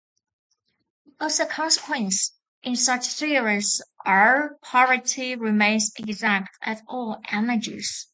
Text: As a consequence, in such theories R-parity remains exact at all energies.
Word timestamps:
As 1.19 1.39
a 1.39 1.45
consequence, 1.45 2.31
in 2.63 2.75
such 2.75 3.05
theories 3.05 3.83
R-parity 4.03 5.35
remains 5.35 5.91
exact 5.95 6.57
at 6.63 6.81
all 6.87 7.21
energies. 7.31 8.07